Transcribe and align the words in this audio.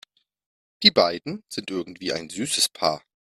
Die 0.81 0.89
beiden 0.89 1.43
sind 1.47 1.69
irgendwie 1.69 2.11
ein 2.11 2.27
süßes 2.27 2.69
Paar. 2.69 3.03